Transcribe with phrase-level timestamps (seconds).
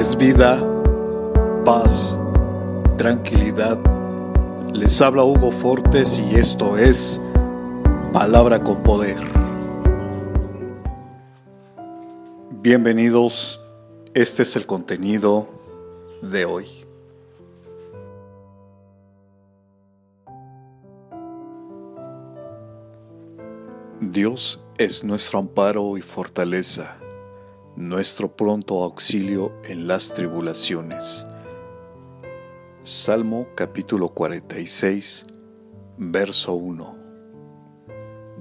[0.00, 0.58] es vida,
[1.62, 2.18] paz,
[2.96, 3.78] tranquilidad.
[4.72, 7.20] Les habla Hugo Fortes y esto es
[8.10, 9.18] Palabra con Poder.
[12.62, 13.62] Bienvenidos,
[14.14, 15.50] este es el contenido
[16.22, 16.66] de hoy.
[24.00, 26.99] Dios es nuestro amparo y fortaleza
[27.76, 31.26] nuestro pronto auxilio en las tribulaciones.
[32.82, 35.26] Salmo capítulo 46,
[35.98, 36.96] verso 1.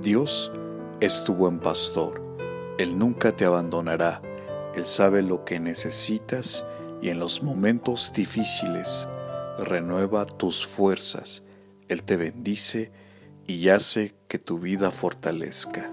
[0.00, 0.52] Dios
[1.00, 2.22] es tu buen pastor,
[2.78, 4.22] Él nunca te abandonará,
[4.74, 6.64] Él sabe lo que necesitas
[7.02, 9.08] y en los momentos difíciles
[9.58, 11.44] renueva tus fuerzas,
[11.88, 12.92] Él te bendice
[13.46, 15.92] y hace que tu vida fortalezca.